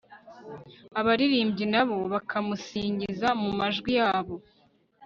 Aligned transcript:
abaririmbyi 0.99 1.65
na 1.73 1.83
bo 1.87 1.97
bakamusingiza 2.13 3.27
mu 3.41 3.49
majwi 3.59 3.91
yabo 3.99 4.35